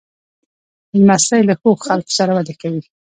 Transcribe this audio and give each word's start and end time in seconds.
لمسی 0.99 1.41
له 1.49 1.53
ښو 1.61 1.69
خلکو 1.85 2.11
سره 2.19 2.31
وده 2.37 2.53
کوي. 2.61 2.81